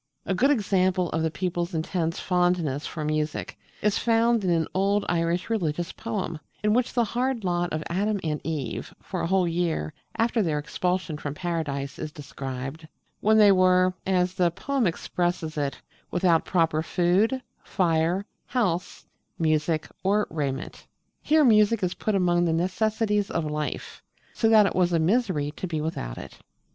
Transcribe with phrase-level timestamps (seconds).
[0.25, 5.05] A good example of the people's intense fondness for music is found in an old
[5.07, 9.47] Irish religious poem, in which the hard lot of Adam and Eve for a whole
[9.47, 12.87] year after their expulsion from Paradise is described,
[13.19, 15.79] when they were as the poem expresses it
[16.09, 19.05] "without proper food, fire, house,
[19.37, 20.87] music, or raiment."
[21.21, 24.01] Here music is put among the necessaries of life,
[24.33, 26.39] so that it was a misery to be without it.